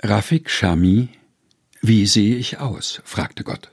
Rafik 0.00 0.48
Shami, 0.48 1.08
wie 1.82 2.06
sehe 2.06 2.36
ich 2.36 2.58
aus? 2.58 3.02
fragte 3.04 3.42
Gott. 3.42 3.72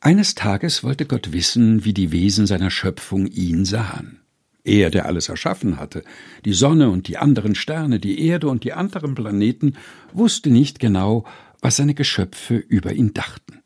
Eines 0.00 0.34
Tages 0.34 0.82
wollte 0.82 1.06
Gott 1.06 1.32
wissen, 1.32 1.84
wie 1.84 1.94
die 1.94 2.10
Wesen 2.10 2.48
seiner 2.48 2.72
Schöpfung 2.72 3.28
ihn 3.28 3.64
sahen. 3.64 4.18
Er, 4.64 4.90
der 4.90 5.06
alles 5.06 5.28
erschaffen 5.28 5.78
hatte, 5.78 6.02
die 6.44 6.52
Sonne 6.52 6.90
und 6.90 7.06
die 7.06 7.16
anderen 7.16 7.54
Sterne, 7.54 8.00
die 8.00 8.26
Erde 8.26 8.48
und 8.48 8.64
die 8.64 8.72
anderen 8.72 9.14
Planeten, 9.14 9.74
wusste 10.12 10.50
nicht 10.50 10.80
genau, 10.80 11.24
was 11.60 11.76
seine 11.76 11.94
Geschöpfe 11.94 12.56
über 12.56 12.92
ihn 12.92 13.14
dachten. 13.14 13.60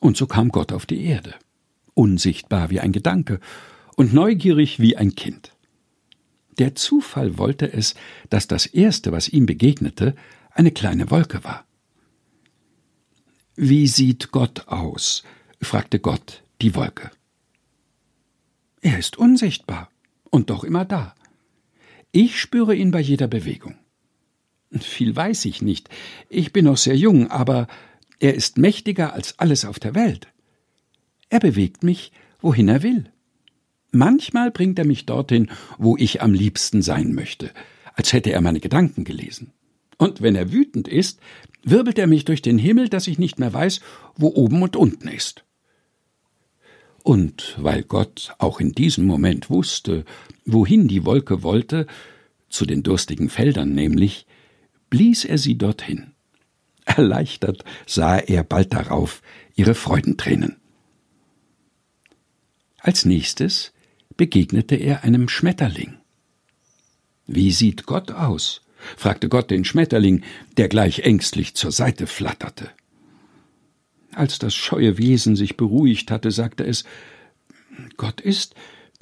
Und 0.00 0.16
so 0.16 0.26
kam 0.26 0.48
Gott 0.48 0.72
auf 0.72 0.86
die 0.86 1.04
Erde, 1.04 1.36
unsichtbar 1.94 2.70
wie 2.70 2.80
ein 2.80 2.90
Gedanke 2.90 3.38
und 3.94 4.12
neugierig 4.12 4.80
wie 4.80 4.96
ein 4.96 5.14
Kind. 5.14 5.52
Der 6.58 6.74
Zufall 6.74 7.38
wollte 7.38 7.72
es, 7.72 7.94
dass 8.30 8.48
das 8.48 8.66
Erste, 8.66 9.12
was 9.12 9.28
ihm 9.28 9.46
begegnete, 9.46 10.14
eine 10.50 10.72
kleine 10.72 11.10
Wolke 11.10 11.44
war. 11.44 11.64
Wie 13.54 13.86
sieht 13.86 14.30
Gott 14.32 14.68
aus? 14.68 15.22
fragte 15.60 15.98
Gott 15.98 16.42
die 16.60 16.74
Wolke. 16.74 17.10
Er 18.80 18.98
ist 18.98 19.16
unsichtbar 19.16 19.90
und 20.30 20.50
doch 20.50 20.64
immer 20.64 20.84
da. 20.84 21.14
Ich 22.12 22.40
spüre 22.40 22.74
ihn 22.74 22.90
bei 22.90 23.00
jeder 23.00 23.28
Bewegung. 23.28 23.76
Viel 24.72 25.14
weiß 25.14 25.44
ich 25.46 25.62
nicht. 25.62 25.88
Ich 26.28 26.52
bin 26.52 26.66
noch 26.66 26.76
sehr 26.76 26.96
jung, 26.96 27.30
aber 27.30 27.68
er 28.20 28.34
ist 28.34 28.58
mächtiger 28.58 29.12
als 29.12 29.38
alles 29.38 29.64
auf 29.64 29.78
der 29.78 29.94
Welt. 29.94 30.28
Er 31.28 31.40
bewegt 31.40 31.82
mich, 31.82 32.12
wohin 32.40 32.68
er 32.68 32.82
will. 32.82 33.12
Manchmal 33.90 34.50
bringt 34.50 34.78
er 34.78 34.84
mich 34.84 35.06
dorthin, 35.06 35.50
wo 35.78 35.96
ich 35.96 36.20
am 36.22 36.34
liebsten 36.34 36.82
sein 36.82 37.14
möchte, 37.14 37.50
als 37.94 38.12
hätte 38.12 38.32
er 38.32 38.40
meine 38.40 38.60
Gedanken 38.60 39.04
gelesen. 39.04 39.52
Und 39.96 40.22
wenn 40.22 40.36
er 40.36 40.52
wütend 40.52 40.88
ist, 40.88 41.20
wirbelt 41.62 41.98
er 41.98 42.06
mich 42.06 42.24
durch 42.24 42.42
den 42.42 42.58
Himmel, 42.58 42.88
dass 42.88 43.06
ich 43.06 43.18
nicht 43.18 43.38
mehr 43.38 43.52
weiß, 43.52 43.80
wo 44.16 44.28
oben 44.28 44.62
und 44.62 44.76
unten 44.76 45.08
ist. 45.08 45.44
Und 47.02 47.56
weil 47.58 47.82
Gott 47.82 48.34
auch 48.38 48.60
in 48.60 48.72
diesem 48.72 49.06
Moment 49.06 49.48
wusste, 49.50 50.04
wohin 50.44 50.88
die 50.88 51.04
Wolke 51.04 51.42
wollte, 51.42 51.86
zu 52.50 52.66
den 52.66 52.82
durstigen 52.82 53.30
Feldern 53.30 53.74
nämlich, 53.74 54.26
blies 54.90 55.24
er 55.24 55.38
sie 55.38 55.56
dorthin. 55.56 56.12
Erleichtert 56.84 57.64
sah 57.86 58.18
er 58.18 58.44
bald 58.44 58.72
darauf 58.72 59.22
ihre 59.54 59.74
Freudentränen. 59.74 60.56
Als 62.78 63.04
nächstes 63.04 63.72
begegnete 64.18 64.76
er 64.76 65.04
einem 65.04 65.30
Schmetterling. 65.30 65.94
Wie 67.26 67.52
sieht 67.52 67.86
Gott 67.86 68.10
aus? 68.10 68.60
fragte 68.96 69.28
Gott 69.28 69.50
den 69.50 69.64
Schmetterling, 69.64 70.22
der 70.56 70.68
gleich 70.68 71.00
ängstlich 71.00 71.54
zur 71.54 71.72
Seite 71.72 72.06
flatterte. 72.06 72.70
Als 74.12 74.38
das 74.38 74.54
scheue 74.54 74.98
Wesen 74.98 75.36
sich 75.36 75.56
beruhigt 75.56 76.10
hatte, 76.10 76.30
sagte 76.30 76.64
es 76.64 76.84
Gott 77.96 78.20
ist 78.20 78.54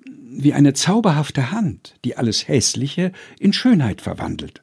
wie 0.05 0.53
eine 0.53 0.75
zauberhafte 0.75 1.51
Hand, 1.51 1.95
die 2.05 2.17
alles 2.17 2.47
Hässliche 2.47 3.13
in 3.39 3.53
Schönheit 3.53 4.03
verwandelt, 4.03 4.63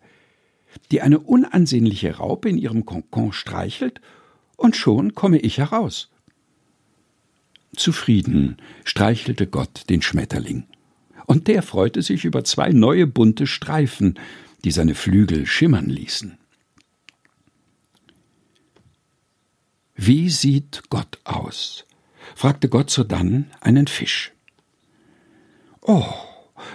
die 0.92 1.02
eine 1.02 1.20
unansehnliche 1.20 2.18
Raupe 2.18 2.50
in 2.50 2.58
ihrem 2.58 2.86
Konkon 2.86 3.34
streichelt, 3.34 4.02
und 4.56 4.76
schon 4.76 5.16
komme 5.16 5.40
ich 5.40 5.58
heraus. 5.58 6.13
Zufrieden 7.76 8.58
streichelte 8.84 9.48
Gott 9.48 9.90
den 9.90 10.02
Schmetterling. 10.02 10.66
Und 11.26 11.48
der 11.48 11.64
freute 11.64 12.02
sich 12.02 12.26
über 12.26 12.44
zwei 12.44 12.70
neue 12.70 13.08
bunte 13.08 13.48
Streifen, 13.48 14.20
die 14.64 14.72
seine 14.72 14.96
Flügel 14.96 15.46
schimmern 15.46 15.90
ließen. 15.90 16.38
Wie 19.96 20.30
sieht 20.30 20.84
Gott 20.90 21.20
aus? 21.24 21.86
fragte 22.36 22.70
Gott 22.70 22.90
sodann 22.90 23.52
einen 23.62 23.88
Fisch. 23.88 24.32
Oh, 25.82 26.06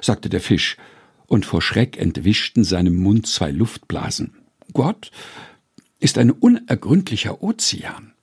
sagte 0.00 0.28
der 0.28 0.40
Fisch, 0.40 0.76
und 1.26 1.44
vor 1.44 1.60
Schreck 1.60 1.96
entwischten 1.98 2.64
seinem 2.64 2.96
Mund 2.96 3.26
zwei 3.26 3.50
Luftblasen. 3.50 4.34
Gott 4.72 5.10
ist 6.00 6.16
ein 6.18 6.30
unergründlicher 6.30 7.42
Ozean 7.42 8.14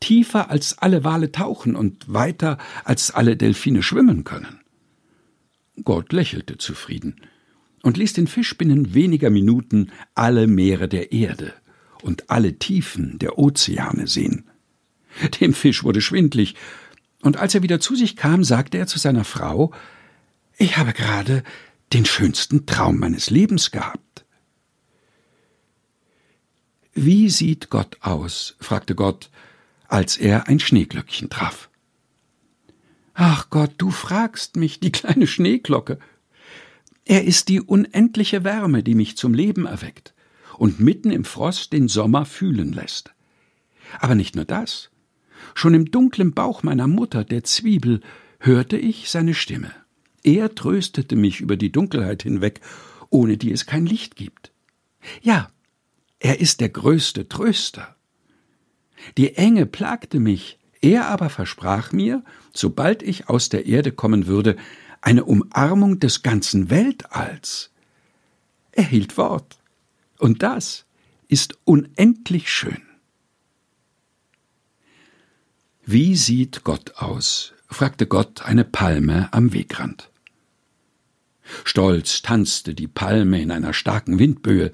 tiefer 0.00 0.50
als 0.50 0.78
alle 0.78 1.04
Wale 1.04 1.32
tauchen 1.32 1.76
und 1.76 2.12
weiter 2.12 2.58
als 2.84 3.10
alle 3.10 3.36
Delfine 3.36 3.82
schwimmen 3.82 4.24
können. 4.24 4.60
Gott 5.82 6.12
lächelte 6.12 6.58
zufrieden 6.58 7.16
und 7.82 7.96
ließ 7.96 8.12
den 8.12 8.26
Fisch 8.26 8.56
binnen 8.56 8.94
weniger 8.94 9.30
Minuten 9.30 9.90
alle 10.14 10.46
Meere 10.46 10.88
der 10.88 11.12
Erde 11.12 11.52
und 12.02 12.30
alle 12.30 12.58
Tiefen 12.58 13.18
der 13.18 13.38
Ozeane 13.38 14.06
sehen. 14.06 14.44
Dem 15.40 15.54
Fisch 15.54 15.84
wurde 15.84 16.00
schwindlig, 16.00 16.54
und 17.22 17.38
als 17.38 17.54
er 17.54 17.62
wieder 17.62 17.80
zu 17.80 17.96
sich 17.96 18.16
kam, 18.16 18.44
sagte 18.44 18.76
er 18.76 18.86
zu 18.86 18.98
seiner 18.98 19.24
Frau 19.24 19.72
Ich 20.58 20.76
habe 20.76 20.92
gerade 20.92 21.42
den 21.92 22.04
schönsten 22.04 22.66
Traum 22.66 22.98
meines 22.98 23.30
Lebens 23.30 23.70
gehabt. 23.70 24.26
Wie 26.92 27.28
sieht 27.30 27.70
Gott 27.70 27.96
aus? 28.00 28.56
fragte 28.60 28.94
Gott, 28.94 29.30
als 29.94 30.16
er 30.16 30.48
ein 30.48 30.58
Schneeglöckchen 30.58 31.30
traf. 31.30 31.70
Ach 33.14 33.48
Gott, 33.48 33.74
du 33.78 33.92
fragst 33.92 34.56
mich, 34.56 34.80
die 34.80 34.90
kleine 34.90 35.28
Schneeglocke. 35.28 36.00
Er 37.04 37.24
ist 37.24 37.48
die 37.48 37.60
unendliche 37.60 38.42
Wärme, 38.42 38.82
die 38.82 38.96
mich 38.96 39.16
zum 39.16 39.34
Leben 39.34 39.66
erweckt 39.66 40.12
und 40.58 40.80
mitten 40.80 41.12
im 41.12 41.24
Frost 41.24 41.72
den 41.72 41.86
Sommer 41.86 42.26
fühlen 42.26 42.72
lässt. 42.72 43.14
Aber 44.00 44.16
nicht 44.16 44.34
nur 44.34 44.44
das. 44.44 44.90
Schon 45.54 45.74
im 45.74 45.92
dunklen 45.92 46.34
Bauch 46.34 46.64
meiner 46.64 46.88
Mutter, 46.88 47.22
der 47.22 47.44
Zwiebel, 47.44 48.00
hörte 48.40 48.76
ich 48.76 49.10
seine 49.10 49.34
Stimme. 49.34 49.70
Er 50.24 50.56
tröstete 50.56 51.14
mich 51.14 51.40
über 51.40 51.56
die 51.56 51.70
Dunkelheit 51.70 52.24
hinweg, 52.24 52.60
ohne 53.10 53.36
die 53.36 53.52
es 53.52 53.64
kein 53.64 53.86
Licht 53.86 54.16
gibt. 54.16 54.50
Ja, 55.22 55.50
er 56.18 56.40
ist 56.40 56.60
der 56.60 56.70
größte 56.70 57.28
Tröster. 57.28 57.93
Die 59.16 59.34
Enge 59.36 59.66
plagte 59.66 60.20
mich, 60.20 60.58
er 60.80 61.06
aber 61.06 61.30
versprach 61.30 61.92
mir, 61.92 62.22
sobald 62.52 63.02
ich 63.02 63.28
aus 63.28 63.48
der 63.48 63.66
Erde 63.66 63.92
kommen 63.92 64.26
würde, 64.26 64.56
eine 65.00 65.24
Umarmung 65.24 66.00
des 66.00 66.22
ganzen 66.22 66.70
Weltalls. 66.70 67.70
Er 68.72 68.84
hielt 68.84 69.16
Wort. 69.16 69.58
Und 70.18 70.42
das 70.42 70.84
ist 71.28 71.58
unendlich 71.64 72.50
schön. 72.50 72.82
Wie 75.84 76.16
sieht 76.16 76.64
Gott 76.64 76.96
aus? 76.96 77.52
fragte 77.68 78.06
Gott 78.06 78.42
eine 78.42 78.64
Palme 78.64 79.28
am 79.32 79.52
Wegrand. 79.52 80.10
Stolz 81.64 82.22
tanzte 82.22 82.74
die 82.74 82.88
Palme 82.88 83.42
in 83.42 83.50
einer 83.50 83.74
starken 83.74 84.18
Windböe. 84.18 84.72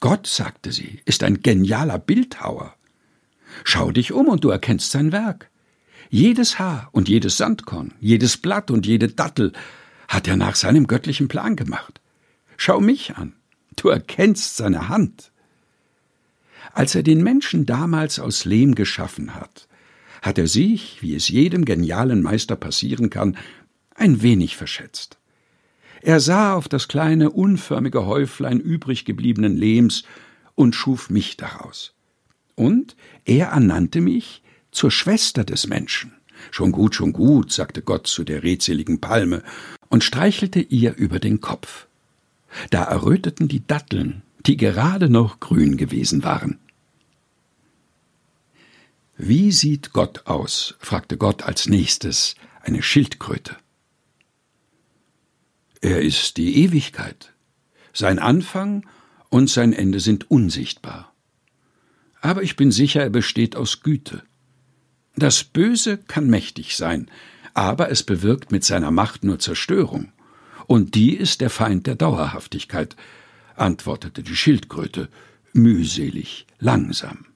Gott, 0.00 0.26
sagte 0.26 0.72
sie, 0.72 1.00
ist 1.04 1.22
ein 1.22 1.42
genialer 1.42 1.98
Bildhauer. 1.98 2.74
Schau 3.64 3.90
dich 3.90 4.12
um 4.12 4.28
und 4.28 4.44
du 4.44 4.50
erkennst 4.50 4.90
sein 4.90 5.12
Werk. 5.12 5.50
Jedes 6.10 6.58
Haar 6.58 6.88
und 6.92 7.08
jedes 7.08 7.36
Sandkorn, 7.36 7.94
jedes 8.00 8.36
Blatt 8.36 8.70
und 8.70 8.86
jede 8.86 9.08
Dattel 9.08 9.52
hat 10.08 10.28
er 10.28 10.36
nach 10.36 10.56
seinem 10.56 10.86
göttlichen 10.86 11.28
Plan 11.28 11.56
gemacht. 11.56 12.00
Schau 12.56 12.80
mich 12.80 13.16
an, 13.16 13.34
du 13.76 13.88
erkennst 13.88 14.56
seine 14.56 14.88
Hand. 14.88 15.32
Als 16.72 16.94
er 16.94 17.02
den 17.02 17.22
Menschen 17.22 17.66
damals 17.66 18.18
aus 18.18 18.44
Lehm 18.44 18.74
geschaffen 18.74 19.34
hat, 19.34 19.68
hat 20.20 20.38
er 20.38 20.46
sich, 20.46 21.02
wie 21.02 21.14
es 21.14 21.28
jedem 21.28 21.64
genialen 21.64 22.22
Meister 22.22 22.56
passieren 22.56 23.10
kann, 23.10 23.36
ein 23.94 24.22
wenig 24.22 24.56
verschätzt. 24.56 25.18
Er 26.00 26.20
sah 26.20 26.54
auf 26.54 26.68
das 26.68 26.88
kleine, 26.88 27.30
unförmige 27.30 28.06
Häuflein 28.06 28.60
übrig 28.60 29.04
gebliebenen 29.04 29.56
Lehms 29.56 30.04
und 30.54 30.74
schuf 30.74 31.10
mich 31.10 31.36
daraus. 31.36 31.94
Und 32.54 32.96
er 33.24 33.48
ernannte 33.48 34.00
mich 34.00 34.42
zur 34.70 34.90
Schwester 34.90 35.44
des 35.44 35.66
Menschen. 35.66 36.12
Schon 36.50 36.72
gut, 36.72 36.94
schon 36.94 37.12
gut, 37.12 37.52
sagte 37.52 37.82
Gott 37.82 38.06
zu 38.06 38.24
der 38.24 38.42
redseligen 38.42 39.00
Palme 39.00 39.42
und 39.88 40.02
streichelte 40.02 40.60
ihr 40.60 40.96
über 40.96 41.20
den 41.20 41.40
Kopf. 41.40 41.86
Da 42.70 42.84
erröteten 42.84 43.48
die 43.48 43.66
Datteln, 43.66 44.22
die 44.46 44.56
gerade 44.56 45.08
noch 45.08 45.40
grün 45.40 45.76
gewesen 45.76 46.24
waren. 46.24 46.58
Wie 49.16 49.52
sieht 49.52 49.92
Gott 49.92 50.26
aus? 50.26 50.74
fragte 50.80 51.16
Gott 51.16 51.42
als 51.44 51.68
nächstes 51.68 52.34
eine 52.62 52.82
Schildkröte. 52.82 53.56
Er 55.80 56.02
ist 56.02 56.36
die 56.36 56.56
Ewigkeit. 56.64 57.32
Sein 57.92 58.18
Anfang 58.18 58.86
und 59.28 59.48
sein 59.48 59.72
Ende 59.72 60.00
sind 60.00 60.30
unsichtbar 60.30 61.11
aber 62.22 62.42
ich 62.42 62.56
bin 62.56 62.72
sicher, 62.72 63.02
er 63.02 63.10
besteht 63.10 63.56
aus 63.56 63.82
Güte. 63.82 64.22
Das 65.16 65.44
Böse 65.44 65.98
kann 65.98 66.30
mächtig 66.30 66.74
sein, 66.76 67.10
aber 67.52 67.90
es 67.90 68.02
bewirkt 68.02 68.50
mit 68.50 68.64
seiner 68.64 68.90
Macht 68.90 69.24
nur 69.24 69.38
Zerstörung, 69.38 70.10
und 70.66 70.94
die 70.94 71.14
ist 71.14 71.42
der 71.42 71.50
Feind 71.50 71.86
der 71.86 71.96
Dauerhaftigkeit. 71.96 72.96
antwortete 73.56 74.22
die 74.22 74.36
Schildkröte, 74.36 75.10
mühselig, 75.52 76.46
langsam. 76.58 77.26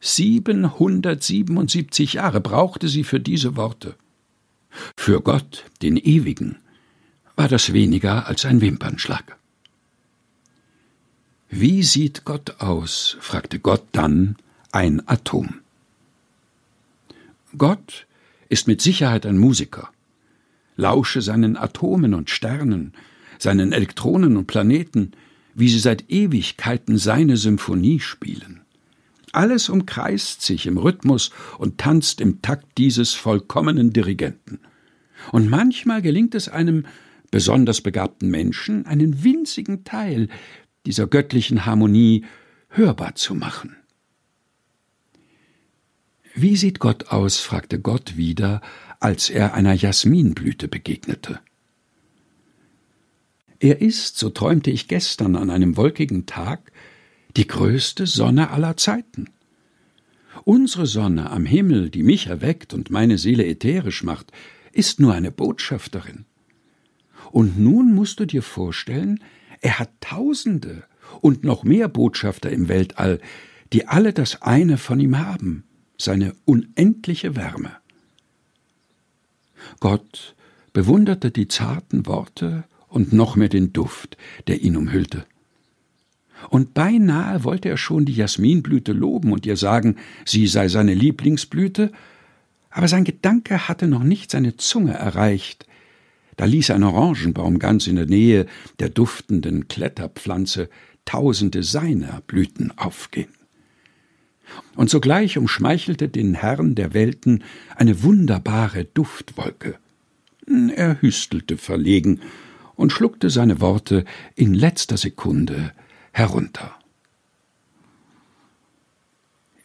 777 0.00 2.14
Jahre 2.14 2.40
brauchte 2.40 2.88
sie 2.88 3.04
für 3.04 3.20
diese 3.20 3.56
Worte. 3.56 3.96
Für 4.96 5.20
Gott, 5.20 5.66
den 5.82 5.98
Ewigen, 5.98 6.56
war 7.36 7.48
das 7.48 7.74
weniger 7.74 8.26
als 8.26 8.46
ein 8.46 8.62
Wimpernschlag. 8.62 9.36
Wie 11.50 11.82
sieht 11.82 12.24
Gott 12.24 12.60
aus? 12.60 13.16
fragte 13.20 13.58
Gott 13.58 13.82
dann 13.90 14.36
ein 14.70 15.06
Atom. 15.08 15.60
Gott 17.58 18.06
ist 18.48 18.68
mit 18.68 18.80
Sicherheit 18.80 19.26
ein 19.26 19.36
Musiker. 19.36 19.90
Lausche 20.76 21.22
seinen 21.22 21.56
Atomen 21.56 22.14
und 22.14 22.30
Sternen, 22.30 22.92
seinen 23.38 23.72
Elektronen 23.72 24.36
und 24.36 24.46
Planeten, 24.46 25.10
wie 25.54 25.68
sie 25.68 25.80
seit 25.80 26.08
Ewigkeiten 26.08 26.98
seine 26.98 27.36
Symphonie 27.36 27.98
spielen. 27.98 28.60
Alles 29.32 29.68
umkreist 29.68 30.42
sich 30.42 30.66
im 30.66 30.78
Rhythmus 30.78 31.32
und 31.58 31.78
tanzt 31.78 32.20
im 32.20 32.42
Takt 32.42 32.78
dieses 32.78 33.14
vollkommenen 33.14 33.92
Dirigenten. 33.92 34.60
Und 35.32 35.50
manchmal 35.50 36.00
gelingt 36.00 36.36
es 36.36 36.48
einem 36.48 36.86
besonders 37.30 37.80
begabten 37.80 38.30
Menschen, 38.30 38.86
einen 38.86 39.22
winzigen 39.22 39.84
Teil 39.84 40.28
dieser 40.86 41.06
göttlichen 41.06 41.66
Harmonie 41.66 42.24
hörbar 42.68 43.14
zu 43.14 43.34
machen. 43.34 43.76
Wie 46.34 46.56
sieht 46.56 46.78
Gott 46.78 47.08
aus? 47.08 47.40
fragte 47.40 47.80
Gott 47.80 48.16
wieder, 48.16 48.60
als 49.00 49.30
er 49.30 49.54
einer 49.54 49.74
Jasminblüte 49.74 50.68
begegnete. 50.68 51.40
Er 53.58 53.80
ist, 53.82 54.16
so 54.16 54.30
träumte 54.30 54.70
ich 54.70 54.88
gestern 54.88 55.36
an 55.36 55.50
einem 55.50 55.76
wolkigen 55.76 56.26
Tag, 56.26 56.72
die 57.36 57.46
größte 57.46 58.06
Sonne 58.06 58.50
aller 58.50 58.76
Zeiten. 58.76 59.28
Unsere 60.44 60.86
Sonne 60.86 61.30
am 61.30 61.44
Himmel, 61.44 61.90
die 61.90 62.02
mich 62.02 62.28
erweckt 62.28 62.72
und 62.72 62.90
meine 62.90 63.18
Seele 63.18 63.44
ätherisch 63.44 64.02
macht, 64.02 64.32
ist 64.72 65.00
nur 65.00 65.12
eine 65.12 65.30
Botschafterin. 65.30 66.24
Und 67.32 67.58
nun 67.58 67.94
musst 67.94 68.20
du 68.20 68.24
dir 68.24 68.42
vorstellen, 68.42 69.20
er 69.60 69.78
hat 69.78 69.90
Tausende 70.00 70.84
und 71.20 71.44
noch 71.44 71.64
mehr 71.64 71.88
Botschafter 71.88 72.50
im 72.50 72.68
Weltall, 72.68 73.20
die 73.72 73.86
alle 73.86 74.12
das 74.12 74.42
eine 74.42 74.78
von 74.78 75.00
ihm 75.00 75.18
haben, 75.18 75.64
seine 75.98 76.34
unendliche 76.44 77.36
Wärme. 77.36 77.72
Gott 79.80 80.34
bewunderte 80.72 81.30
die 81.30 81.48
zarten 81.48 82.06
Worte 82.06 82.64
und 82.88 83.12
noch 83.12 83.36
mehr 83.36 83.48
den 83.48 83.72
Duft, 83.72 84.16
der 84.46 84.62
ihn 84.62 84.76
umhüllte 84.76 85.26
und 86.48 86.74
beinahe 86.74 87.44
wollte 87.44 87.68
er 87.68 87.76
schon 87.76 88.04
die 88.04 88.14
Jasminblüte 88.14 88.92
loben 88.92 89.32
und 89.32 89.44
ihr 89.44 89.56
sagen, 89.56 89.96
sie 90.24 90.46
sei 90.46 90.68
seine 90.68 90.94
Lieblingsblüte, 90.94 91.92
aber 92.70 92.88
sein 92.88 93.04
Gedanke 93.04 93.68
hatte 93.68 93.88
noch 93.88 94.04
nicht 94.04 94.30
seine 94.30 94.56
Zunge 94.56 94.94
erreicht. 94.94 95.66
Da 96.40 96.46
ließ 96.46 96.70
ein 96.70 96.84
Orangenbaum 96.84 97.58
ganz 97.58 97.86
in 97.86 97.96
der 97.96 98.06
Nähe 98.06 98.46
der 98.78 98.88
duftenden 98.88 99.68
Kletterpflanze 99.68 100.70
tausende 101.04 101.62
seiner 101.62 102.22
Blüten 102.22 102.72
aufgehen. 102.78 103.28
Und 104.74 104.88
sogleich 104.88 105.36
umschmeichelte 105.36 106.08
den 106.08 106.32
Herrn 106.32 106.74
der 106.74 106.94
Welten 106.94 107.44
eine 107.76 108.02
wunderbare 108.02 108.86
Duftwolke. 108.86 109.76
Er 110.46 111.02
hüstelte 111.02 111.58
verlegen 111.58 112.20
und 112.74 112.90
schluckte 112.90 113.28
seine 113.28 113.60
Worte 113.60 114.06
in 114.34 114.54
letzter 114.54 114.96
Sekunde 114.96 115.74
herunter. 116.10 116.74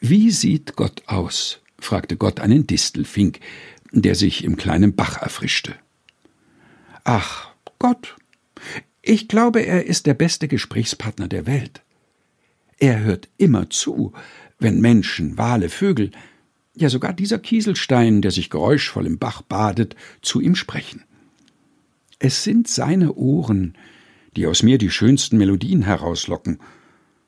Wie 0.01 0.29
sieht 0.29 0.75
Gott 0.75 1.03
aus? 1.05 1.61
fragte 1.79 2.17
Gott 2.17 2.41
einen 2.41 2.67
Distelfink, 2.67 3.39
der 3.93 4.15
sich 4.15 4.43
im 4.43 4.57
kleinen 4.57 4.93
Bach 4.93 5.21
erfrischte. 5.21 5.73
Ach, 7.05 7.51
Gott, 7.77 8.15
ich 9.03 9.27
glaube, 9.27 9.59
er 9.61 9.85
ist 9.85 10.07
der 10.07 10.15
beste 10.15 10.47
Gesprächspartner 10.47 11.27
der 11.27 11.45
Welt. 11.45 11.83
Er 12.79 12.99
hört 13.01 13.29
immer 13.37 13.69
zu, 13.69 14.11
wenn 14.57 14.81
Menschen, 14.81 15.37
Wale, 15.37 15.69
Vögel, 15.69 16.09
ja 16.73 16.89
sogar 16.89 17.13
dieser 17.13 17.37
Kieselstein, 17.37 18.23
der 18.23 18.31
sich 18.31 18.49
geräuschvoll 18.49 19.05
im 19.05 19.19
Bach 19.19 19.43
badet, 19.43 19.95
zu 20.23 20.41
ihm 20.41 20.55
sprechen. 20.55 21.03
Es 22.17 22.43
sind 22.43 22.67
seine 22.67 23.13
Ohren, 23.13 23.77
die 24.35 24.47
aus 24.47 24.63
mir 24.63 24.79
die 24.79 24.89
schönsten 24.89 25.37
Melodien 25.37 25.83
herauslocken. 25.83 26.59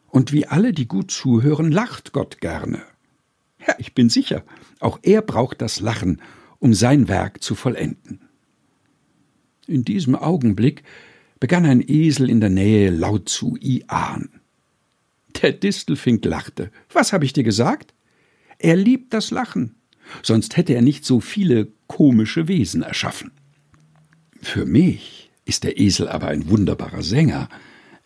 Und 0.07 0.33
wie 0.33 0.47
alle, 0.47 0.73
die 0.73 0.87
gut 0.87 1.11
zuhören, 1.11 1.71
lacht 1.71 2.13
Gott 2.13 2.41
gerne. 2.41 2.81
Ja, 3.67 3.75
ich 3.77 3.93
bin 3.93 4.09
sicher, 4.09 4.43
auch 4.79 4.97
er 5.03 5.21
braucht 5.21 5.61
das 5.61 5.81
Lachen, 5.81 6.19
um 6.57 6.73
sein 6.73 7.07
Werk 7.07 7.43
zu 7.43 7.53
vollenden. 7.53 8.26
In 9.67 9.83
diesem 9.83 10.15
Augenblick 10.15 10.83
begann 11.39 11.65
ein 11.65 11.83
Esel 11.85 12.29
in 12.29 12.39
der 12.39 12.49
Nähe 12.49 12.89
laut 12.89 13.29
zu 13.29 13.57
iahn. 13.59 14.29
Der 15.41 15.51
Distelfink 15.51 16.23
lachte. 16.25 16.71
Was 16.91 17.13
habe 17.13 17.25
ich 17.25 17.33
dir 17.33 17.43
gesagt? 17.43 17.93
Er 18.59 18.75
liebt 18.75 19.13
das 19.13 19.29
Lachen, 19.29 19.75
sonst 20.23 20.57
hätte 20.57 20.73
er 20.73 20.81
nicht 20.81 21.05
so 21.05 21.19
viele 21.19 21.67
komische 21.85 22.47
Wesen 22.47 22.81
erschaffen. 22.81 23.31
Für 24.41 24.65
mich 24.65 25.29
ist 25.45 25.63
der 25.63 25.79
Esel 25.79 26.07
aber 26.07 26.27
ein 26.29 26.49
wunderbarer 26.49 27.03
Sänger, 27.03 27.49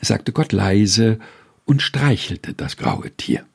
sagte 0.02 0.32
Gott 0.32 0.52
leise 0.52 1.20
und 1.66 1.82
streichelte 1.82 2.54
das 2.54 2.76
graue 2.76 3.12
Tier. 3.12 3.46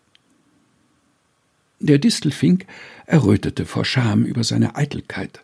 Der 1.81 1.99
Distelfink 1.99 2.67
errötete 3.05 3.67
vor 3.67 3.85
Scham 3.85 4.25
über 4.25 4.45
seine 4.45 4.77
Eitelkeit. 4.77 5.43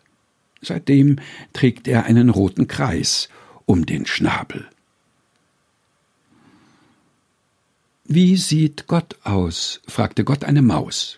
Seitdem 0.63 1.17
trägt 1.51 1.87
er 1.87 2.05
einen 2.05 2.29
roten 2.29 2.67
Kreis 2.67 3.29
um 3.65 3.85
den 3.85 4.05
Schnabel. 4.05 4.67
Wie 8.05 8.35
sieht 8.37 8.87
Gott 8.87 9.17
aus? 9.23 9.81
fragte 9.87 10.23
Gott 10.23 10.43
eine 10.43 10.61
Maus. 10.61 11.17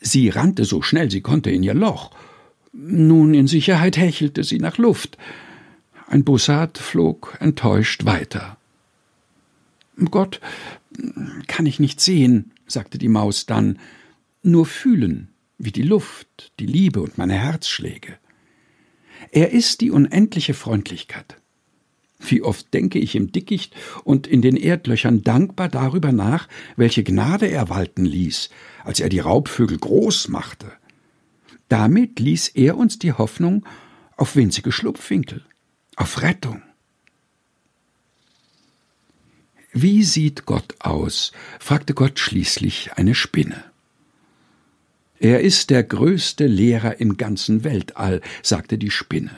Sie 0.00 0.28
rannte 0.28 0.64
so 0.64 0.82
schnell 0.82 1.10
sie 1.10 1.22
konnte 1.22 1.50
in 1.50 1.62
ihr 1.62 1.74
Loch. 1.74 2.10
Nun 2.72 3.34
in 3.34 3.46
Sicherheit 3.46 3.96
hechelte 3.96 4.44
sie 4.44 4.58
nach 4.58 4.78
Luft. 4.78 5.18
Ein 6.06 6.24
Bussard 6.24 6.78
flog 6.78 7.36
enttäuscht 7.40 8.04
weiter. 8.04 8.58
Gott 10.10 10.40
kann 11.46 11.66
ich 11.66 11.80
nicht 11.80 12.00
sehen, 12.00 12.52
sagte 12.66 12.98
die 12.98 13.08
Maus 13.08 13.46
dann, 13.46 13.78
nur 14.42 14.66
fühlen, 14.66 15.28
wie 15.58 15.72
die 15.72 15.82
Luft, 15.82 16.52
die 16.58 16.66
Liebe 16.66 17.00
und 17.00 17.18
meine 17.18 17.34
Herzschläge. 17.34 18.18
Er 19.30 19.50
ist 19.50 19.80
die 19.80 19.90
unendliche 19.90 20.54
Freundlichkeit. 20.54 21.36
Wie 22.18 22.42
oft 22.42 22.72
denke 22.72 22.98
ich 22.98 23.16
im 23.16 23.32
Dickicht 23.32 23.74
und 24.04 24.26
in 24.26 24.42
den 24.42 24.56
Erdlöchern 24.56 25.22
dankbar 25.22 25.68
darüber 25.68 26.12
nach, 26.12 26.48
welche 26.76 27.02
Gnade 27.02 27.46
er 27.46 27.68
walten 27.68 28.04
ließ, 28.04 28.50
als 28.84 29.00
er 29.00 29.08
die 29.08 29.18
Raubvögel 29.18 29.78
groß 29.78 30.28
machte. 30.28 30.72
Damit 31.68 32.20
ließ 32.20 32.48
er 32.48 32.76
uns 32.76 32.98
die 32.98 33.12
Hoffnung 33.12 33.66
auf 34.16 34.36
winzige 34.36 34.72
Schlupfwinkel 34.72 35.44
auf 35.96 36.22
Rettung. 36.22 36.62
Wie 39.72 40.02
sieht 40.04 40.44
Gott 40.46 40.74
aus? 40.80 41.32
fragte 41.58 41.94
Gott 41.94 42.18
schließlich 42.18 42.92
eine 42.94 43.14
Spinne. 43.14 43.71
Er 45.22 45.40
ist 45.40 45.70
der 45.70 45.84
größte 45.84 46.48
Lehrer 46.48 46.98
im 46.98 47.16
ganzen 47.16 47.62
Weltall, 47.62 48.20
sagte 48.42 48.76
die 48.76 48.90
Spinne. 48.90 49.30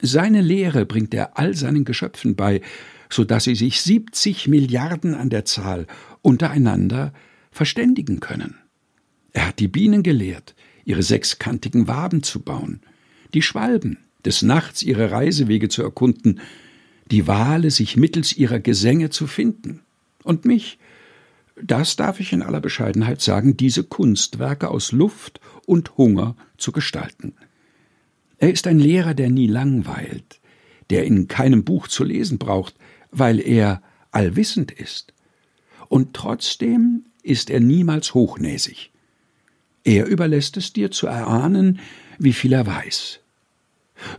Seine 0.00 0.40
Lehre 0.40 0.86
bringt 0.86 1.12
er 1.12 1.36
all 1.36 1.54
seinen 1.54 1.84
Geschöpfen 1.84 2.34
bei, 2.34 2.62
so 3.10 3.22
dass 3.22 3.44
sie 3.44 3.56
sich 3.56 3.82
siebzig 3.82 4.48
Milliarden 4.48 5.14
an 5.14 5.28
der 5.28 5.44
Zahl 5.44 5.86
untereinander 6.22 7.12
verständigen 7.50 8.20
können. 8.20 8.54
Er 9.34 9.48
hat 9.48 9.58
die 9.58 9.68
Bienen 9.68 10.02
gelehrt, 10.02 10.54
ihre 10.86 11.02
sechskantigen 11.02 11.88
Waben 11.88 12.22
zu 12.22 12.40
bauen, 12.40 12.80
die 13.34 13.42
Schwalben, 13.42 13.98
des 14.24 14.40
Nachts 14.40 14.82
ihre 14.82 15.10
Reisewege 15.10 15.68
zu 15.68 15.82
erkunden, 15.82 16.40
die 17.10 17.26
Wale 17.26 17.70
sich 17.70 17.98
mittels 17.98 18.34
ihrer 18.34 18.60
Gesänge 18.60 19.10
zu 19.10 19.26
finden. 19.26 19.82
Und 20.24 20.46
mich, 20.46 20.78
das 21.62 21.96
darf 21.96 22.20
ich 22.20 22.32
in 22.32 22.42
aller 22.42 22.60
Bescheidenheit 22.60 23.20
sagen, 23.20 23.56
diese 23.56 23.84
Kunstwerke 23.84 24.68
aus 24.68 24.92
Luft 24.92 25.40
und 25.64 25.96
Hunger 25.96 26.36
zu 26.58 26.72
gestalten. 26.72 27.34
Er 28.38 28.52
ist 28.52 28.66
ein 28.66 28.78
Lehrer, 28.78 29.14
der 29.14 29.30
nie 29.30 29.46
langweilt, 29.46 30.40
der 30.90 31.04
in 31.04 31.28
keinem 31.28 31.64
Buch 31.64 31.88
zu 31.88 32.04
lesen 32.04 32.38
braucht, 32.38 32.74
weil 33.10 33.40
er 33.40 33.82
allwissend 34.10 34.70
ist. 34.70 35.14
Und 35.88 36.14
trotzdem 36.14 37.06
ist 37.22 37.48
er 37.48 37.60
niemals 37.60 38.12
hochnäsig. 38.12 38.90
Er 39.84 40.06
überlässt 40.06 40.56
es 40.56 40.72
dir 40.72 40.90
zu 40.90 41.06
erahnen, 41.06 41.80
wie 42.18 42.32
viel 42.32 42.52
er 42.52 42.66
weiß. 42.66 43.20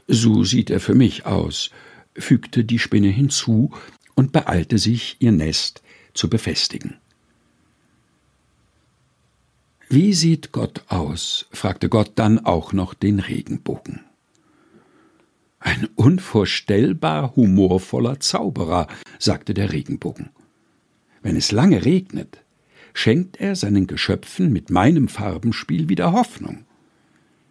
So 0.07 0.43
sieht 0.43 0.69
er 0.69 0.79
für 0.79 0.95
mich 0.95 1.25
aus, 1.25 1.69
fügte 2.15 2.63
die 2.63 2.79
Spinne 2.79 3.09
hinzu 3.09 3.71
und 4.15 4.31
beeilte 4.31 4.79
sich, 4.79 5.17
ihr 5.19 5.31
Nest 5.31 5.83
zu 6.13 6.29
befestigen. 6.29 6.95
Wie 9.89 10.13
sieht 10.13 10.51
Gott 10.51 10.83
aus? 10.87 11.47
fragte 11.51 11.87
Gott 11.87 12.11
dann 12.15 12.39
auch 12.39 12.73
noch 12.73 12.93
den 12.93 13.19
Regenbogen. 13.19 14.01
Ein 15.59 15.87
unvorstellbar 15.95 17.35
humorvoller 17.35 18.19
Zauberer, 18.19 18.87
sagte 19.17 19.53
der 19.53 19.71
Regenbogen. 19.71 20.29
Wenn 21.21 21.37
es 21.37 21.51
lange 21.51 21.85
regnet, 21.85 22.43
schenkt 22.93 23.39
er 23.39 23.55
seinen 23.55 23.87
Geschöpfen 23.87 24.51
mit 24.51 24.69
meinem 24.69 25.07
Farbenspiel 25.07 25.87
wieder 25.87 26.11
Hoffnung. 26.11 26.65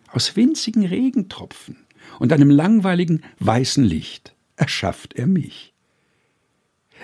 Aus 0.09 0.37
winzigen 0.37 0.85
Regentropfen 0.85 1.79
und 2.19 2.33
einem 2.33 2.51
langweiligen 2.51 3.23
weißen 3.39 3.85
Licht 3.85 4.35
erschafft 4.57 5.15
er 5.15 5.27
mich. 5.27 5.73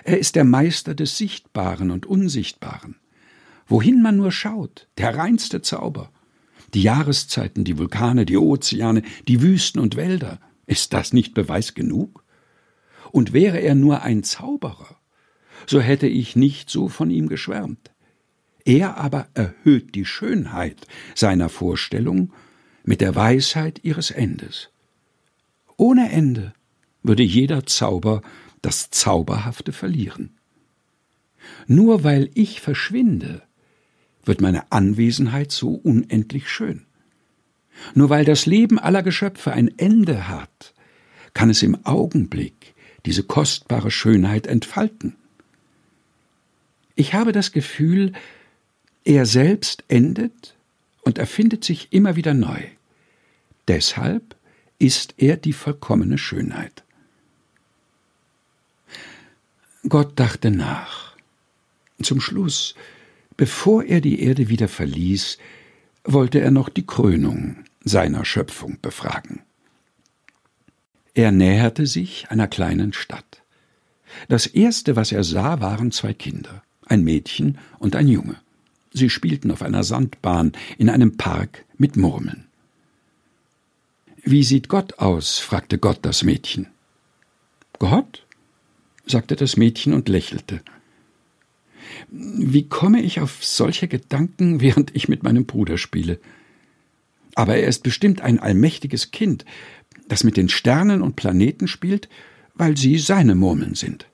Er 0.05 0.19
ist 0.19 0.37
der 0.37 0.45
Meister 0.45 0.95
des 0.95 1.17
Sichtbaren 1.17 1.91
und 1.91 2.07
Unsichtbaren. 2.07 2.97
Wohin 3.67 4.03
man 4.03 4.17
nur 4.17 4.33
schaut, 4.33 4.89
der 4.99 5.17
reinste 5.17 5.63
Zauber. 5.63 6.11
Die 6.75 6.83
Jahreszeiten, 6.83 7.65
die 7.65 7.79
Vulkane, 7.79 8.27
die 8.27 8.37
Ozeane, 8.37 9.03
die 9.29 9.43
Wüsten 9.43 9.81
und 9.81 9.97
Wälder. 9.97 10.41
Ist 10.67 10.93
das 10.93 11.13
nicht 11.13 11.35
Beweis 11.35 11.75
genug? 11.75 12.25
Und 13.11 13.33
wäre 13.33 13.59
er 13.59 13.75
nur 13.75 14.03
ein 14.03 14.23
Zauberer, 14.23 14.97
so 15.67 15.81
hätte 15.81 16.07
ich 16.07 16.35
nicht 16.35 16.71
so 16.71 16.89
von 16.89 17.11
ihm 17.11 17.29
geschwärmt. 17.29 17.91
Er 18.65 18.97
aber 18.97 19.29
erhöht 19.35 19.95
die 19.95 20.05
Schönheit 20.05 20.87
seiner 21.15 21.49
Vorstellung 21.49 22.33
mit 22.85 23.01
der 23.01 23.15
Weisheit 23.15 23.81
ihres 23.83 24.11
Endes. 24.11 24.71
Ohne 25.77 26.11
Ende 26.11 26.53
würde 27.03 27.23
jeder 27.23 27.67
Zauber 27.67 28.23
das 28.61 28.91
Zauberhafte 28.91 29.73
verlieren. 29.73 30.39
Nur 31.67 32.05
weil 32.05 32.31
ich 32.35 32.61
verschwinde, 32.61 33.43
wird 34.25 34.41
meine 34.41 34.71
Anwesenheit 34.71 35.53
so 35.53 35.75
unendlich 35.75 36.49
schön. 36.49 36.83
Nur 37.95 38.11
weil 38.11 38.25
das 38.25 38.47
Leben 38.47 38.79
aller 38.79 39.03
Geschöpfe 39.03 39.53
ein 39.53 39.77
Ende 39.79 40.29
hat, 40.29 40.75
kann 41.35 41.51
es 41.51 41.63
im 41.63 41.85
Augenblick 41.85 42.75
diese 43.07 43.23
kostbare 43.23 43.91
Schönheit 43.91 44.47
entfalten. 44.47 45.17
Ich 46.95 47.15
habe 47.15 47.33
das 47.33 47.53
Gefühl, 47.53 48.13
er 49.05 49.27
selbst 49.27 49.85
endet 49.89 50.55
und 51.03 51.19
erfindet 51.19 51.65
sich 51.65 51.93
immer 51.93 52.17
wieder 52.17 52.35
neu. 52.35 52.63
Deshalb 53.67 54.37
ist 54.79 55.15
er 55.17 55.37
die 55.37 55.53
vollkommene 55.53 56.19
Schönheit. 56.19 56.85
Gott 59.89 60.19
dachte 60.19 60.51
nach. 60.51 61.17
Zum 62.03 62.21
Schluss, 62.21 62.75
bevor 63.37 63.85
er 63.85 64.01
die 64.01 64.23
Erde 64.23 64.49
wieder 64.49 64.69
verließ, 64.69 65.39
wollte 66.05 66.41
er 66.41 66.51
noch 66.51 66.69
die 66.69 66.87
Krönung 66.87 67.65
seiner 67.85 68.25
Schöpfung 68.25 68.79
befragen. 68.81 69.41
Er 71.15 71.31
näherte 71.31 71.87
sich 71.87 72.31
einer 72.31 72.49
kleinen 72.49 72.93
Stadt. 72.93 73.43
Das 74.29 74.47
erste, 74.47 74.97
was 74.97 75.13
er 75.13 75.25
sah, 75.25 75.61
waren 75.61 75.93
zwei 75.93 76.15
Kinder, 76.15 76.63
ein 76.87 77.05
Mädchen 77.05 77.59
und 77.79 77.97
ein 77.97 78.09
Junge. 78.09 78.37
Sie 78.93 79.11
spielten 79.11 79.51
auf 79.51 79.63
einer 79.63 79.85
Sandbahn 79.85 80.53
in 80.79 80.91
einem 80.91 81.17
Park 81.17 81.65
mit 81.77 81.97
Murmeln. 81.97 82.47
Wie 84.23 84.45
sieht 84.45 84.69
Gott 84.69 84.99
aus? 84.99 85.39
fragte 85.39 85.79
Gott 85.79 85.99
das 86.03 86.23
Mädchen. 86.23 86.69
Gott? 87.79 88.25
sagte 89.07 89.35
das 89.35 89.57
Mädchen 89.57 89.95
und 89.95 90.09
lächelte. 90.09 90.61
Wie 92.11 92.69
komme 92.69 93.03
ich 93.03 93.21
auf 93.21 93.45
solche 93.45 93.89
Gedanken, 93.89 94.61
während 94.61 94.95
ich 94.95 95.09
mit 95.09 95.23
meinem 95.23 95.47
Bruder 95.47 95.79
spiele? 95.79 96.19
Aber 97.35 97.57
er 97.57 97.69
ist 97.69 97.83
bestimmt 97.83 98.21
ein 98.21 98.39
allmächtiges 98.39 99.11
Kind, 99.11 99.45
das 100.09 100.25
mit 100.25 100.37
den 100.37 100.49
Sternen 100.49 101.03
und 101.03 101.17
Planeten 101.17 101.69
spielt, 101.69 102.09
weil 102.55 102.77
sie 102.77 102.99
seine 102.99 103.35
Murmeln 103.35 103.75
sind. 103.75 104.07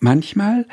Manchmal 0.00 0.66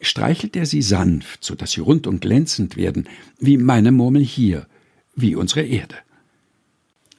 streichelt 0.00 0.56
er 0.56 0.66
sie 0.66 0.82
sanft, 0.82 1.44
so 1.44 1.54
dass 1.54 1.72
sie 1.72 1.80
rund 1.80 2.06
und 2.06 2.20
glänzend 2.20 2.76
werden, 2.76 3.08
wie 3.38 3.56
meine 3.56 3.92
Murmel 3.92 4.22
hier, 4.22 4.66
wie 5.14 5.34
unsere 5.34 5.62
Erde. 5.62 5.96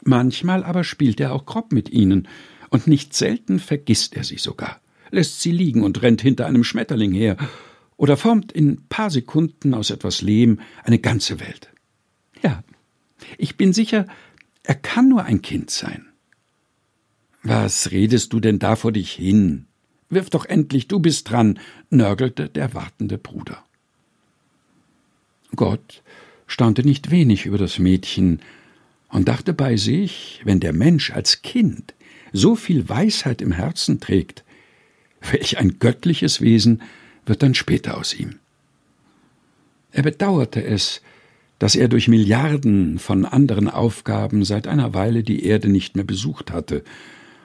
Manchmal 0.03 0.63
aber 0.63 0.83
spielt 0.83 1.19
er 1.19 1.33
auch 1.33 1.45
grob 1.45 1.71
mit 1.71 1.89
ihnen, 1.89 2.27
und 2.69 2.87
nicht 2.87 3.13
selten 3.13 3.59
vergisst 3.59 4.15
er 4.15 4.23
sie 4.23 4.39
sogar, 4.39 4.81
lässt 5.11 5.41
sie 5.41 5.51
liegen 5.51 5.83
und 5.83 6.01
rennt 6.01 6.21
hinter 6.21 6.47
einem 6.47 6.63
Schmetterling 6.63 7.11
her, 7.11 7.37
oder 7.97 8.17
formt 8.17 8.51
in 8.51 8.87
paar 8.87 9.09
Sekunden 9.09 9.73
aus 9.73 9.89
etwas 9.89 10.21
Lehm 10.21 10.59
eine 10.83 10.99
ganze 10.99 11.39
Welt. 11.39 11.69
Ja, 12.41 12.63
ich 13.37 13.57
bin 13.57 13.73
sicher, 13.73 14.07
er 14.63 14.75
kann 14.75 15.09
nur 15.09 15.23
ein 15.23 15.41
Kind 15.41 15.69
sein. 15.69 16.05
Was 17.43 17.91
redest 17.91 18.33
du 18.33 18.39
denn 18.39 18.59
da 18.59 18.75
vor 18.75 18.91
dich 18.91 19.11
hin? 19.11 19.65
Wirf 20.09 20.29
doch 20.29 20.45
endlich, 20.45 20.87
du 20.87 20.99
bist 20.99 21.29
dran, 21.29 21.59
nörgelte 21.89 22.47
der 22.47 22.73
wartende 22.73 23.17
Bruder. 23.17 23.63
Gott 25.55 26.03
staunte 26.47 26.83
nicht 26.83 27.11
wenig 27.11 27.45
über 27.45 27.57
das 27.57 27.79
Mädchen 27.79 28.41
und 29.09 29.27
dachte 29.27 29.53
bei 29.53 29.75
sich, 29.75 30.41
wenn 30.43 30.59
der 30.59 30.73
Mensch 30.73 31.11
als 31.11 31.41
Kind 31.41 31.93
so 32.31 32.55
viel 32.55 32.89
Weisheit 32.89 33.41
im 33.41 33.51
Herzen 33.51 33.99
trägt, 33.99 34.43
welch 35.21 35.57
ein 35.57 35.79
göttliches 35.79 36.41
Wesen 36.41 36.81
wird 37.25 37.43
dann 37.43 37.53
später 37.53 37.97
aus 37.97 38.13
ihm. 38.13 38.39
Er 39.91 40.03
bedauerte 40.03 40.63
es, 40.63 41.01
dass 41.59 41.75
er 41.75 41.87
durch 41.87 42.07
Milliarden 42.07 42.99
von 42.99 43.25
anderen 43.25 43.69
Aufgaben 43.69 44.43
seit 44.43 44.67
einer 44.67 44.93
Weile 44.93 45.23
die 45.23 45.45
Erde 45.45 45.69
nicht 45.69 45.95
mehr 45.95 46.03
besucht 46.03 46.51
hatte 46.51 46.83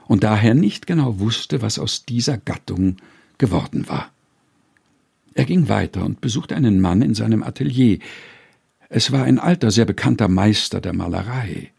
und 0.07 0.25
daher 0.25 0.55
nicht 0.55 0.87
genau 0.87 1.21
wusste, 1.21 1.63
was 1.63 1.79
aus 1.79 2.05
dieser 2.05 2.39
Gattung 2.39 2.97
geworden 3.37 3.89
war. 3.89 4.11
Er 5.35 5.45
ging 5.45 5.69
weiter 5.69 6.05
und 6.05 6.21
besuchte 6.21 6.57
einen 6.57 6.81
Mann 6.81 7.03
in 7.03 7.15
seinem 7.15 7.45
Atelier. 7.45 7.99
Es 8.89 9.13
war 9.13 9.25
ein 9.25 9.39
alter, 9.39 9.71
sehr 9.71 9.85
bekannter 9.85 10.27
Meister 10.27 10.81
der 10.81 10.95
Malerei. 10.95 11.71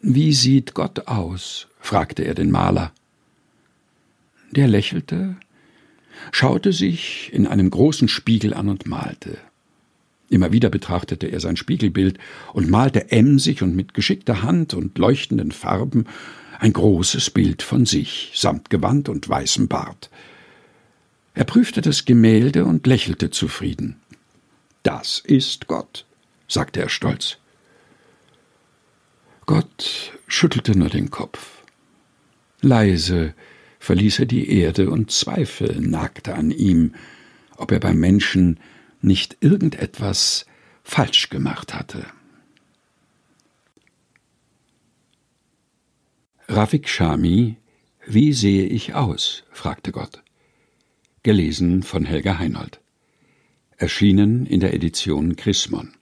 Wie 0.00 0.32
sieht 0.32 0.74
Gott 0.74 1.08
aus? 1.08 1.66
fragte 1.80 2.22
er 2.22 2.34
den 2.34 2.50
Maler. 2.50 2.92
Der 4.52 4.68
lächelte, 4.68 5.36
schaute 6.32 6.72
sich 6.72 7.30
in 7.32 7.46
einem 7.46 7.70
großen 7.70 8.08
Spiegel 8.08 8.54
an 8.54 8.68
und 8.68 8.86
malte. 8.86 9.38
Immer 10.30 10.52
wieder 10.52 10.68
betrachtete 10.68 11.26
er 11.26 11.40
sein 11.40 11.56
Spiegelbild 11.56 12.18
und 12.52 12.68
malte 12.68 13.10
emsig 13.10 13.62
und 13.62 13.74
mit 13.74 13.94
geschickter 13.94 14.42
Hand 14.42 14.74
und 14.74 14.98
leuchtenden 14.98 15.52
Farben 15.52 16.04
ein 16.58 16.72
großes 16.72 17.30
Bild 17.30 17.62
von 17.62 17.86
sich, 17.86 18.32
samt 18.34 18.68
Gewand 18.68 19.08
und 19.08 19.28
weißem 19.28 19.68
Bart. 19.68 20.10
Er 21.34 21.44
prüfte 21.44 21.80
das 21.80 22.04
Gemälde 22.04 22.64
und 22.64 22.86
lächelte 22.86 23.30
zufrieden. 23.30 23.96
Das 24.82 25.20
ist 25.20 25.68
Gott, 25.68 26.04
sagte 26.48 26.80
er 26.80 26.88
stolz. 26.88 27.38
Gott 29.46 30.12
schüttelte 30.26 30.76
nur 30.76 30.90
den 30.90 31.10
Kopf. 31.10 31.62
Leise 32.60 33.34
verließ 33.78 34.20
er 34.20 34.26
die 34.26 34.50
Erde 34.50 34.90
und 34.90 35.10
Zweifel 35.10 35.80
nagte 35.80 36.34
an 36.34 36.50
ihm, 36.50 36.94
ob 37.56 37.72
er 37.72 37.80
beim 37.80 37.98
Menschen 37.98 38.60
nicht 39.00 39.38
irgendetwas 39.40 40.46
falsch 40.82 41.28
gemacht 41.28 41.74
hatte. 41.74 42.06
Rafik 46.48 46.88
Shami 46.88 47.56
Wie 48.06 48.32
sehe 48.32 48.64
ich 48.64 48.94
aus? 48.94 49.44
fragte 49.52 49.92
Gott. 49.92 50.22
Gelesen 51.22 51.82
von 51.82 52.06
Helga 52.06 52.38
Heinold. 52.38 52.80
Erschienen 53.76 54.46
in 54.46 54.60
der 54.60 54.72
Edition 54.72 55.36
Chrismon. 55.36 55.97